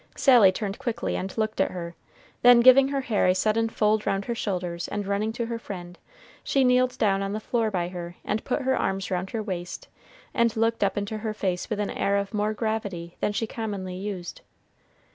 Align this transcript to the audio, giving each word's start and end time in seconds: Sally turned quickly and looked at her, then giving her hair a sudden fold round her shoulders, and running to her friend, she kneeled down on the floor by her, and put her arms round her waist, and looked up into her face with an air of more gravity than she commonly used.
Sally 0.17 0.51
turned 0.51 0.79
quickly 0.79 1.15
and 1.15 1.37
looked 1.37 1.61
at 1.61 1.69
her, 1.69 1.93
then 2.41 2.61
giving 2.61 2.87
her 2.87 3.01
hair 3.01 3.27
a 3.27 3.35
sudden 3.35 3.69
fold 3.69 4.07
round 4.07 4.25
her 4.25 4.33
shoulders, 4.33 4.87
and 4.87 5.05
running 5.05 5.31
to 5.33 5.45
her 5.45 5.59
friend, 5.59 5.99
she 6.43 6.63
kneeled 6.63 6.97
down 6.97 7.21
on 7.21 7.33
the 7.33 7.39
floor 7.39 7.69
by 7.69 7.87
her, 7.89 8.15
and 8.25 8.43
put 8.43 8.63
her 8.63 8.75
arms 8.75 9.11
round 9.11 9.29
her 9.29 9.43
waist, 9.43 9.89
and 10.33 10.55
looked 10.57 10.83
up 10.83 10.97
into 10.97 11.19
her 11.19 11.35
face 11.35 11.69
with 11.69 11.79
an 11.79 11.91
air 11.91 12.17
of 12.17 12.33
more 12.33 12.51
gravity 12.55 13.15
than 13.19 13.31
she 13.31 13.45
commonly 13.45 13.93
used. 13.93 14.41